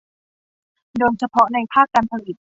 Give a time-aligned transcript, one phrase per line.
[0.97, 2.35] โดยเฉพาะในภาคการผลิต